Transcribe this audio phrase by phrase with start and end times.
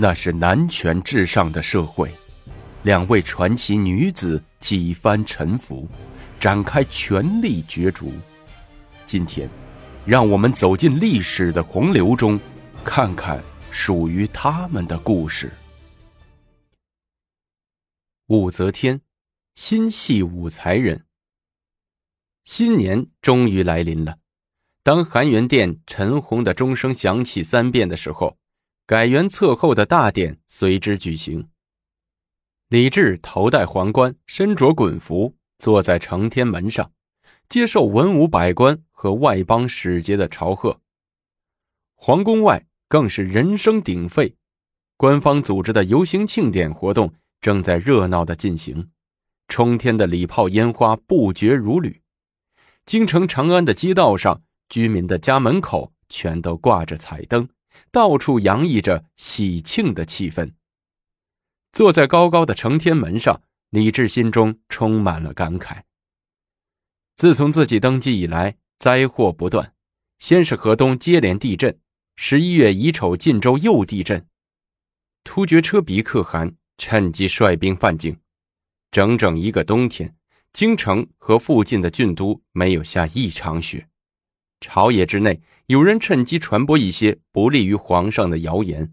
[0.00, 2.08] 那是男权至上的社会，
[2.84, 5.88] 两位传奇女子几番沉浮，
[6.38, 8.12] 展开权力角逐。
[9.04, 9.50] 今天，
[10.06, 12.38] 让我们走进历史的洪流中，
[12.84, 13.42] 看看
[13.72, 15.50] 属于他们的故事。
[18.28, 19.00] 武则天，
[19.56, 21.06] 心系武才人。
[22.44, 24.18] 新年终于来临了，
[24.84, 28.38] 当含元殿陈红的钟声响起三遍的时候。
[28.88, 31.50] 改元册后的大典随之举行。
[32.68, 36.90] 李治头戴皇冠，身着衮服，坐在承天门上，
[37.50, 40.80] 接受文武百官和外邦使节的朝贺。
[41.96, 44.34] 皇宫外更是人声鼎沸，
[44.96, 47.12] 官方组织的游行庆典活动
[47.42, 48.88] 正在热闹的进行，
[49.48, 52.00] 冲天的礼炮烟花不绝如缕。
[52.86, 57.46] 京城长安的街道上，居民的家门口全都挂着彩灯。
[57.90, 60.52] 到处洋溢着喜庆的气氛。
[61.72, 65.82] 坐在高高的承天门上，李治心中充满了感慨。
[67.16, 69.74] 自从自己登基以来，灾祸不断，
[70.18, 71.78] 先是河东接连地震，
[72.16, 74.26] 十一月乙丑晋州又地震，
[75.24, 78.18] 突厥车鼻可汗趁机率兵犯境，
[78.90, 80.16] 整整一个冬天，
[80.52, 83.88] 京城和附近的郡都没有下一场雪。
[84.60, 88.92] 朝野之内，有人趁机传播一些不利于皇上的谣言。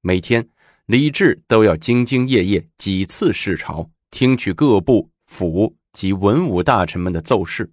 [0.00, 0.48] 每天，
[0.86, 7.72] 李治都要兢兢业业几次视朝，听取各部府及文武大臣们的奏事，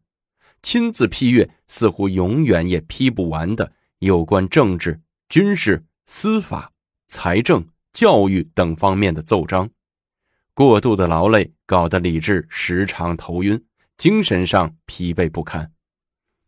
[0.62, 5.00] 亲自批阅似乎永远也批不完的有关政治、
[5.30, 6.72] 军事、司法、
[7.08, 9.70] 财政、教育等方面的奏章。
[10.54, 13.64] 过度的劳累搞得李治时常头晕，
[13.98, 15.72] 精神上疲惫不堪。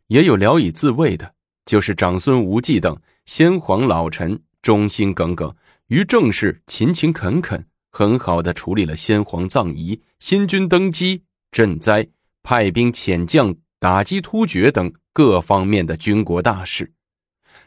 [0.08, 1.34] 也有聊以自慰的，
[1.66, 5.56] 就是长孙无忌等先皇老臣，忠心耿耿，
[5.88, 12.08] 于政事勤勤恳恳，很好的处理了先皇葬仪、新君登基、赈灾、
[12.44, 16.94] 派兵遣将打击突厥等各方面的军国大事。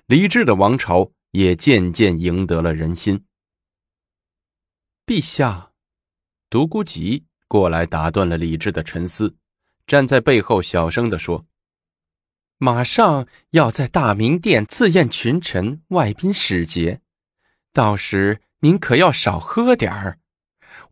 [0.06, 3.24] 李治的王朝也渐渐赢得了人心。
[5.06, 5.70] 陛下，
[6.50, 9.36] 独孤及过来打断了李治的沉思，
[9.86, 11.44] 站在背后小声的说。
[12.58, 17.00] 马上要在大明殿赐宴群臣、外宾使节，
[17.72, 20.18] 到时您可要少喝点儿。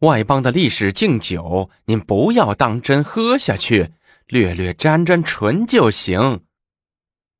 [0.00, 3.92] 外邦的历史敬酒，您不要当真喝下去，
[4.26, 6.44] 略略沾沾唇就行。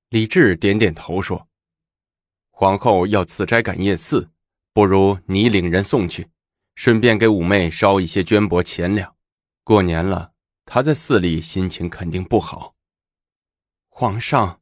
[0.09, 1.49] 李治点点头说
[2.51, 4.31] ：“皇后要赐斋感业寺，
[4.73, 6.29] 不如你领人送去，
[6.77, 9.15] 顺便给五妹捎一些绢帛钱粮。
[9.65, 10.33] 过年了，
[10.65, 12.74] 她在寺里心情肯定不好。”
[13.97, 14.61] 皇上，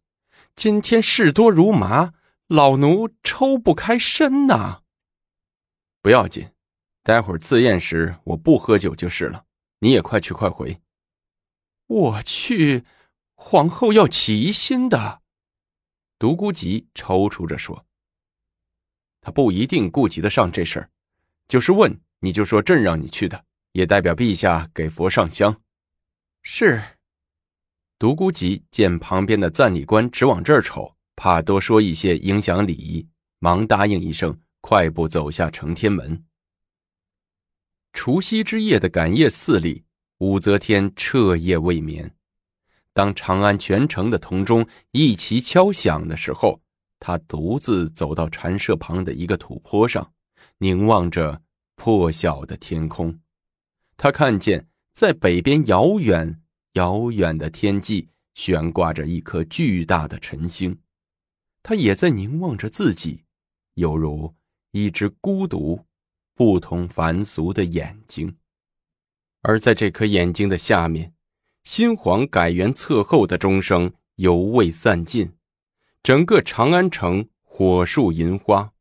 [0.54, 2.12] 今天事多如麻，
[2.48, 4.82] 老奴抽不开身呐。
[6.02, 6.50] 不要紧，
[7.02, 9.46] 待会儿赐宴时我不喝酒就是了。
[9.78, 10.82] 你也快去快回。
[11.86, 12.84] 我去，
[13.34, 15.22] 皇后要起疑心的。
[16.18, 17.86] 独孤吉踌躇着说
[19.22, 20.90] ：“他不一定顾及得上这事儿，
[21.48, 25.62] 就是问你就说朕让你去的，也代表陛下给佛上香。”
[26.44, 26.98] 是。
[28.02, 33.06] 独孤及见旁边的赞礼官直往这儿瞅，怕多说一些影响礼仪，
[33.38, 36.24] 忙答应一声，快步走下承天门。
[37.92, 39.84] 除夕之夜的感业寺里，
[40.18, 42.12] 武则天彻夜未眠。
[42.92, 46.60] 当长安全城的铜钟一齐敲响的时候，
[46.98, 50.12] 她独自走到禅舍旁的一个土坡上，
[50.58, 51.40] 凝望着
[51.76, 53.20] 破晓的天空。
[53.96, 56.41] 她看见在北边遥远。
[56.74, 60.78] 遥远的天际悬挂着一颗巨大的晨星，
[61.62, 63.24] 它也在凝望着自己，
[63.74, 64.34] 犹如
[64.70, 65.84] 一只孤独、
[66.34, 68.36] 不同凡俗的眼睛。
[69.42, 71.12] 而在这颗眼睛的下面，
[71.64, 75.34] 新皇改元册后的钟声犹未散尽，
[76.02, 78.72] 整个长安城火树银花，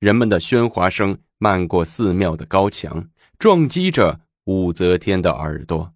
[0.00, 3.08] 人们的喧哗声漫过寺庙的高墙，
[3.38, 5.94] 撞击着武则天的耳朵。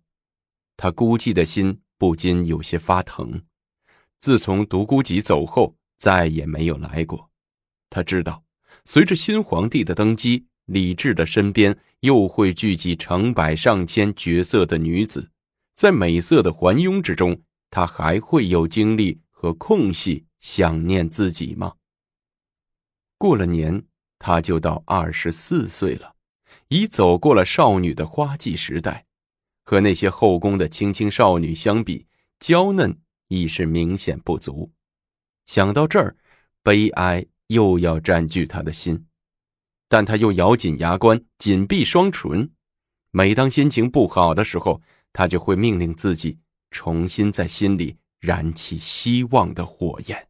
[0.78, 3.42] 他孤寂的心不禁有些发疼。
[4.20, 7.28] 自从独孤及走后，再也没有来过。
[7.90, 8.44] 他知道，
[8.84, 15.28] 随着新皇帝的登基，李治的身边又会聚集成百上千绝色的女子，
[15.74, 21.74] 在美色的环拥之中，他还会有精力和空隙想念自己吗？
[23.16, 23.82] 过了年，
[24.20, 26.14] 他就到二十四岁了，
[26.68, 29.06] 已走过了少女的花季时代。
[29.68, 32.06] 和那些后宫的青青少女相比，
[32.40, 34.72] 娇嫩已是明显不足。
[35.44, 36.16] 想到这儿，
[36.62, 39.04] 悲哀又要占据他的心。
[39.86, 42.50] 但他又咬紧牙关，紧闭双唇。
[43.10, 44.80] 每当心情不好的时候，
[45.12, 46.38] 他就会命令自己
[46.70, 50.28] 重新在心里燃起希望的火焰。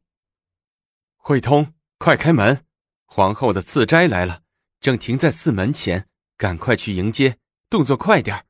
[1.17, 2.65] 慧通，快开门！
[3.07, 4.43] 皇后的赐斋来了，
[4.81, 7.39] 正停在寺门前，赶快去迎接，
[7.71, 8.45] 动作快点儿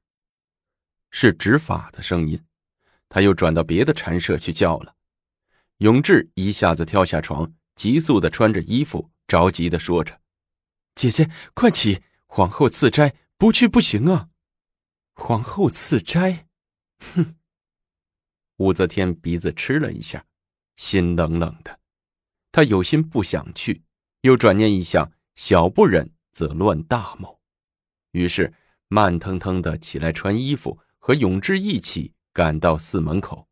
[1.10, 2.42] 是执法的声音，
[3.08, 4.94] 他又转到别的禅舍去叫了。
[5.78, 10.20] 永志一下子跳下床，急速的穿着衣服，着急的说着
[10.94, 12.02] ：“姐姐，快起！
[12.26, 14.28] 皇后赐斋，不去不行啊！”
[15.14, 16.46] 皇后赐斋，
[16.98, 17.36] 哼！
[18.56, 20.26] 武则天鼻子吃了一下，
[20.76, 21.78] 心冷冷的。
[22.50, 23.82] 他有心不想去，
[24.22, 27.40] 又转念一想，小不忍则乱大谋，
[28.10, 28.52] 于是
[28.88, 30.78] 慢腾腾的起来穿衣服，
[31.08, 33.48] 和永志一起赶到寺门口。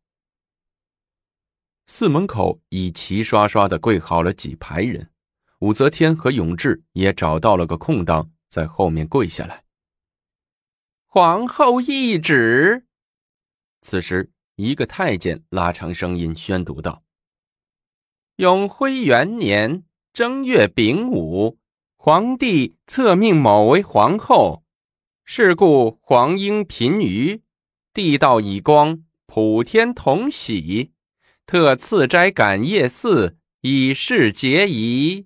[1.87, 5.09] 寺门口已齐刷刷的跪好了几排人，
[5.61, 9.63] 武则天和永志也找到了个空档，在后面跪下来。
[11.07, 12.85] 皇后懿旨。
[13.81, 17.01] 此时，一个太监拉长声音宣读道
[18.37, 19.83] ：“永徽元年
[20.13, 21.57] 正月丙午，
[21.95, 24.63] 皇帝册命某为皇后，
[25.25, 27.41] 是故皇英嫔于
[27.97, 30.91] 地道以光，普天同喜。”
[31.47, 35.25] 特赐斋感业寺，以示节仪。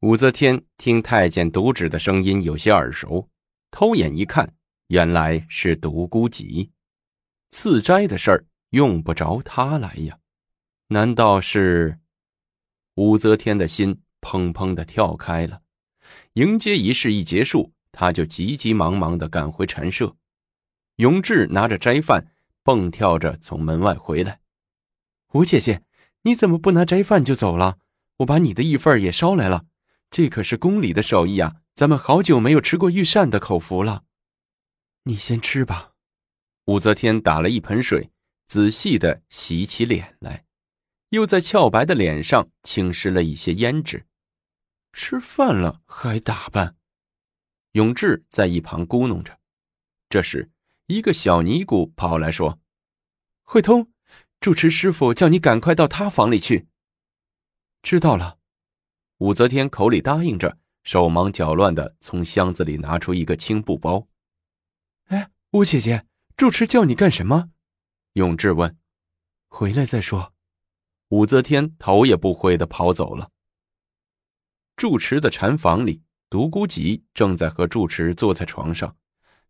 [0.00, 3.28] 武则天听太监读旨的声音有些耳熟，
[3.70, 4.54] 偷眼一看，
[4.86, 6.70] 原来是独孤及。
[7.50, 10.18] 赐斋的事儿用不着他来呀？
[10.86, 11.98] 难道是？
[12.94, 15.60] 武则天的心砰砰的跳开了。
[16.32, 20.16] 迎接仪式一结束，他就急急忙忙的赶回禅舍。
[20.98, 22.32] 永志拿着斋饭，
[22.64, 24.40] 蹦跳着从门外回来。
[25.32, 25.84] 吴姐姐，
[26.22, 27.78] 你怎么不拿斋饭就走了？
[28.16, 29.66] 我把你的一份也捎来了，
[30.10, 31.62] 这可是宫里的手艺啊！
[31.72, 34.02] 咱们好久没有吃过御膳的口福了。
[35.04, 35.92] 你先吃吧。
[36.64, 38.10] 武则天打了一盆水，
[38.48, 40.46] 仔细的洗起脸来，
[41.10, 44.04] 又在俏白的脸上轻施了一些胭脂。
[44.92, 46.74] 吃饭了还打扮？
[47.72, 49.38] 永志在一旁咕哝着。
[50.08, 50.50] 这时，
[50.88, 52.60] 一个小尼姑跑来说
[53.44, 53.92] ：“慧通。”
[54.40, 56.68] 住持师傅叫你赶快到他房里去。
[57.82, 58.38] 知道了，
[59.18, 64.06] 武则天口里答应着，手忙脚乱的从箱子里拿出一个青布包。
[65.06, 66.06] 哎，吴姐姐，
[66.36, 67.50] 住持叫你干什么？
[68.12, 68.78] 永志问。
[69.48, 70.32] 回来再说。
[71.08, 73.30] 武则天头也不回的跑走了。
[74.76, 78.96] 住持的禅房里，独孤及正在和住持坐在床上，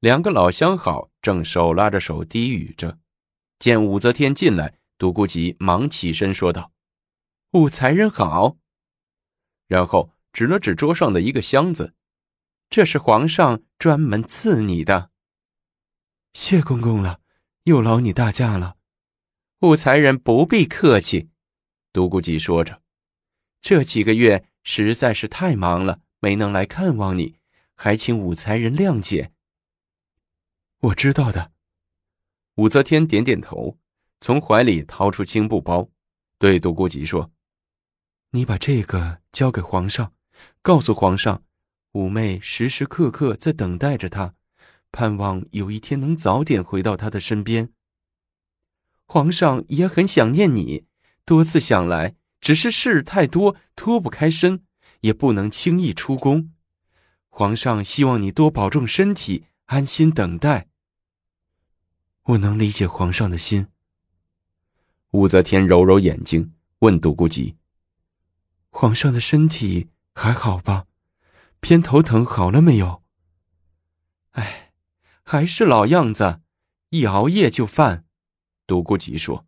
[0.00, 2.98] 两个老相好正手拉着手低语着。
[3.58, 4.78] 见武则天进来。
[4.98, 6.72] 独孤及忙起身说道
[7.54, 8.56] ：“武才人好。”
[9.68, 11.94] 然后指了指桌上的一个箱子
[12.68, 15.10] ：“这是皇上专门赐你的。”
[16.34, 17.20] 谢公公了，
[17.62, 18.74] 又劳你大驾了。
[19.60, 21.28] 武才人不必客气。”
[21.94, 22.82] 独孤及说着
[23.62, 27.36] ：“这几个月实在是太忙了，没能来看望你，
[27.76, 29.30] 还请武才人谅解。”
[30.80, 31.52] 我知道的。
[32.54, 33.78] 武则天点点头。
[34.20, 35.88] 从怀里掏出青布包，
[36.40, 37.30] 对独孤及说
[38.32, 40.12] ：“你把这个交给皇上，
[40.60, 41.44] 告诉皇上，
[41.92, 44.34] 五妹时时刻刻在等待着他，
[44.90, 47.72] 盼望有一天能早点回到他的身边。
[49.06, 50.86] 皇上也很想念你，
[51.24, 54.64] 多次想来，只是事太多，脱不开身，
[55.02, 56.52] 也不能轻易出宫。
[57.28, 60.67] 皇上希望你多保重身体，安心等待。
[62.28, 63.68] 我能理解皇上的心。”
[65.12, 67.56] 武则天揉揉眼睛，问独孤及
[68.68, 70.84] ：“皇上的身体还好吧？
[71.60, 73.02] 偏头疼好了没有
[74.32, 74.72] ？”“哎，
[75.22, 76.40] 还是老样子，
[76.90, 78.04] 一熬夜就犯。”
[78.66, 79.46] 独孤及说：“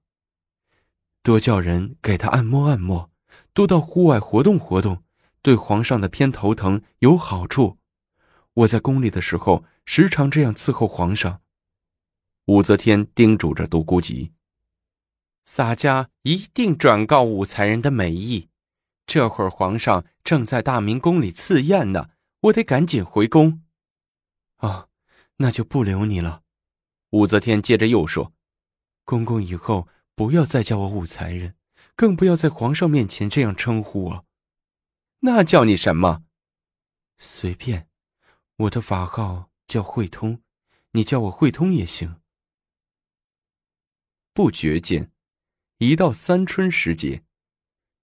[1.23, 3.11] 多叫人给他按摩按摩，
[3.53, 5.03] 多到户外活动活动，
[5.43, 7.77] 对皇上的偏头疼有好处。
[8.55, 11.43] 我在宫里的时候，时常这样伺候皇上。”
[12.47, 14.33] 武则天叮嘱着独孤及。
[15.45, 18.49] 洒家一定转告武才人的美意。
[19.07, 22.11] 这会儿皇上正在大明宫里赐宴呢，
[22.43, 23.65] 我得赶紧回宫。
[24.59, 24.87] 啊，
[25.39, 26.43] 那就不留你了。
[27.11, 28.33] 武则天接着又说
[29.05, 31.57] ：“公公以后不要再叫我武才人，
[31.97, 34.27] 更不要在皇上面前这样称呼我。
[35.21, 36.23] 那叫你什么？
[37.19, 37.89] 随便。
[38.59, 40.41] 我的法号叫慧通，
[40.93, 42.20] 你叫我慧通也行。”
[44.33, 45.11] 不觉间。
[45.79, 47.23] 一到三春时节，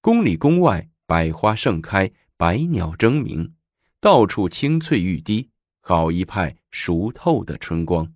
[0.02, 3.54] 宫里宫外百花盛开，百鸟争鸣，
[4.00, 8.14] 到处青翠欲滴，好一派熟透的春光。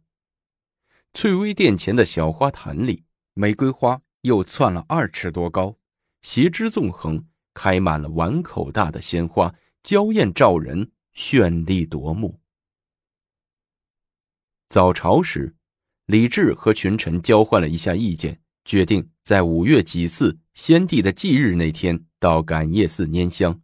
[1.13, 3.03] 翠微殿前的小花坛里，
[3.33, 5.77] 玫瑰花又窜了二尺多高，
[6.21, 9.53] 斜枝纵横，开满了碗口大的鲜花，
[9.83, 12.39] 娇艳照人，绚丽夺目。
[14.69, 15.55] 早朝时，
[16.11, 23.61] 李治和群臣交换了一下意见，决定在五月己巳先帝的忌日那天到感业寺拈香。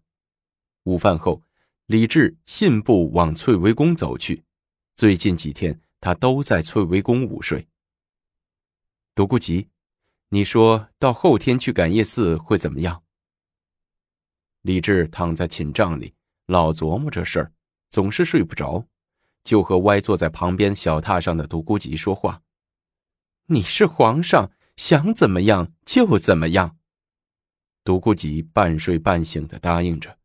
[0.83, 1.43] 午饭后，
[1.87, 4.45] 李治信步往翠微宫走去。
[4.95, 7.67] 最近几天，他都在翠微宫午睡。
[9.13, 9.67] 独孤及，
[10.29, 13.03] 你说到后天去感业寺会怎么样？
[14.61, 16.13] 李治躺在寝帐里，
[16.45, 17.51] 老琢磨这事儿，
[17.89, 18.87] 总是睡不着。
[19.47, 22.41] 就和歪坐在旁边小榻上的独孤及说话
[23.47, 26.75] ：“你是皇上，想怎么样就怎么样。”
[27.85, 30.17] 独孤及半睡半醒的答应着。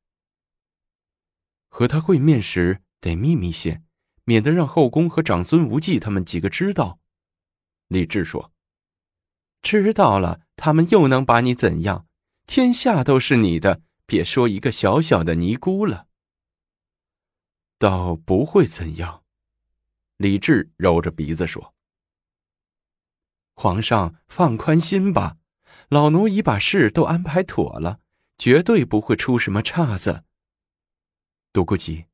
[1.69, 3.85] 和他会面时得秘密些，
[4.25, 6.99] 免得让后宫和长孙无忌他们几个知道。
[7.87, 8.53] 李治说
[9.63, 12.09] ：“知道了，他们又能把你怎样？
[12.49, 16.09] 天下都是你的，别说一个小小的尼姑了。”
[17.83, 19.25] 倒不会怎样，
[20.17, 21.75] 李治揉着鼻子说
[23.57, 25.39] ：“皇上放宽心吧，
[25.89, 27.99] 老奴已把事都安排妥了，
[28.39, 30.23] 绝对不会出什么岔子。”
[31.53, 32.05] 独孤及，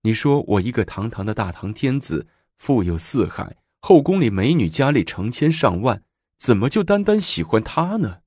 [0.00, 2.26] 你说我一个堂堂的大唐天子，
[2.56, 6.02] 富有四海，后宫里美女佳丽成千上万，
[6.38, 8.22] 怎么就单单喜欢他呢？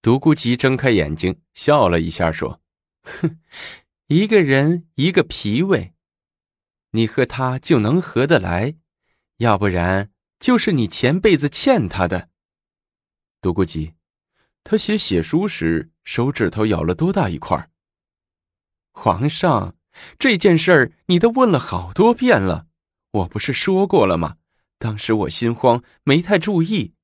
[0.00, 2.60] 独孤及睁开眼睛笑了一下，说
[3.02, 3.40] ：“哼。”
[4.10, 5.92] 一个人一个脾胃，
[6.92, 8.76] 你和他就能合得来，
[9.36, 10.10] 要不然
[10.40, 12.30] 就是你前辈子欠他的。
[13.42, 13.92] 独孤及，
[14.64, 17.68] 他写血书时手指头咬了多大一块？
[18.92, 19.76] 皇上，
[20.18, 22.66] 这件事儿你都问了好多遍了，
[23.10, 24.38] 我不是说过了吗？
[24.78, 26.94] 当时我心慌，没太注意。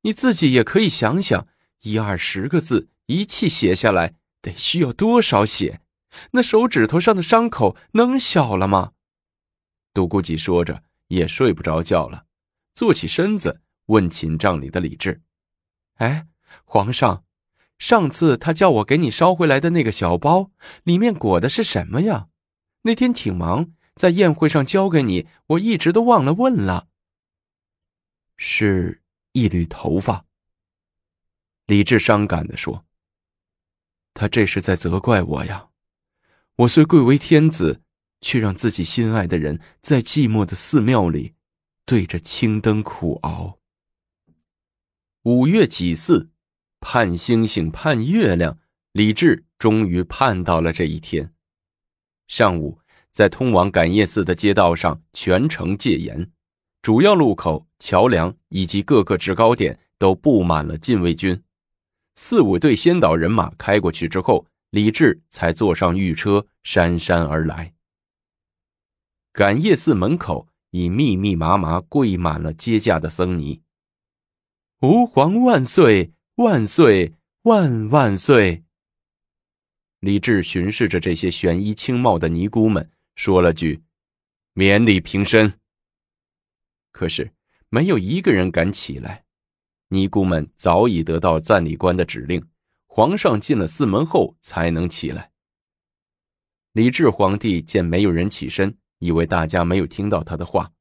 [0.00, 1.46] 你自己也可以想想，
[1.82, 5.82] 一二十个字一气写下来，得需要多少血？
[6.32, 8.92] 那手指头上的伤口能小了吗？
[9.92, 12.26] 独孤及说着，也睡不着觉了，
[12.74, 15.22] 坐起身子问寝帐里的李治
[15.98, 16.28] ：“哎，
[16.64, 17.24] 皇上，
[17.78, 20.50] 上次他叫我给你捎回来的那个小包，
[20.84, 22.28] 里面裹的是什么呀？
[22.82, 26.88] 那天挺忙，在宴会上交给你，我一直都忘了问了。
[28.36, 29.02] 是
[29.32, 30.24] 一缕头发。”
[31.66, 32.84] 李治伤感地说
[34.14, 35.68] ：“他这是在责怪我呀。”
[36.60, 37.80] 我虽贵为天子，
[38.20, 41.32] 却让自己心爱的人在寂寞的寺庙里，
[41.86, 43.58] 对着青灯苦熬。
[45.22, 46.28] 五月己巳，
[46.78, 48.58] 盼星星盼月亮，
[48.92, 51.32] 李治终于盼到了这一天。
[52.28, 56.30] 上午，在通往感业寺的街道上全城戒严，
[56.82, 61.42] 主要路口、桥梁以及各个制高点都布满了禁卫军。
[62.16, 64.46] 四五队先导人马开过去之后。
[64.70, 67.74] 李治才坐上御车，姗姗而来。
[69.32, 73.62] 感业寺门口已密密麻麻跪满了接驾的僧尼。
[74.80, 78.64] 吾皇万岁万岁万万岁！
[79.98, 83.82] 李治巡视着这些悬衣轻帽的尼姑们，说了句
[84.54, 85.52] ：“免礼平身。”
[86.92, 87.32] 可是
[87.68, 89.24] 没有一个人敢起来。
[89.88, 92.46] 尼姑们早已得到赞礼官的指令。
[92.92, 95.30] 皇上进了寺门后才能起来。
[96.72, 100.72] 李治皇帝见没有人起身，以为大家没有听到他的话，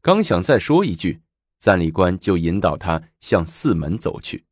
[0.00, 1.20] 刚想再说一句，
[1.58, 4.46] 赞礼官就引导他向寺门走去。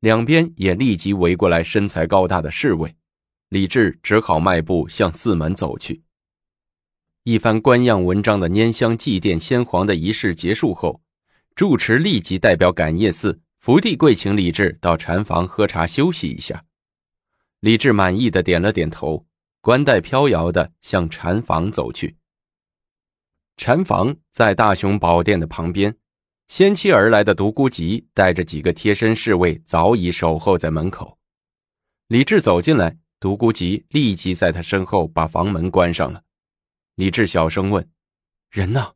[0.00, 2.94] 两边也立即围过来身材高大的侍卫，
[3.48, 6.02] 李治只好迈步向寺门走去。
[7.22, 11.00] 一番官样文章的拈香祭奠先皇的仪式结束后，
[11.54, 13.40] 住持立即代表感业寺。
[13.58, 16.64] 福地跪请李治到禅房喝茶休息一下，
[17.58, 19.26] 李治满意的点了点头，
[19.60, 22.16] 冠带飘摇的向禅房走去。
[23.56, 25.96] 禅房在大雄宝殿的旁边，
[26.46, 31.18] 先期而来的独孤及带着几个贴身侍卫早已守候在门口。
[32.06, 36.22] 李治走进来，独孤及立即在他身后把房门关上了。
[36.94, 37.90] 李治小声问
[38.50, 38.92] ：“人呢？”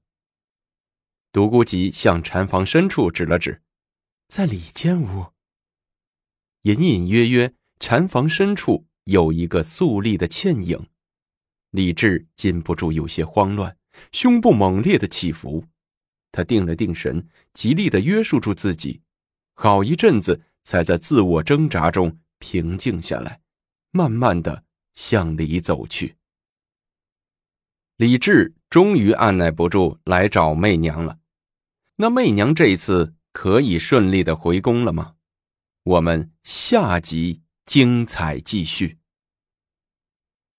[1.33, 3.61] 独孤及向禅房深处指了指。
[4.35, 5.27] 在里间屋，
[6.63, 10.87] 隐隐约约，禅房深处有一个肃立的倩影。
[11.69, 13.77] 李治禁不住有些慌乱，
[14.11, 15.67] 胸部猛烈的起伏。
[16.31, 19.03] 他定了定神，极力的约束住自己，
[19.53, 23.43] 好一阵子才在自我挣扎中平静下来，
[23.91, 26.17] 慢慢的向里走去。
[27.99, 31.19] 李治终于按耐不住来找媚娘了。
[31.97, 35.15] 那媚娘这一次可以顺利的回宫了吗？
[35.85, 38.99] 我们下集精彩继续。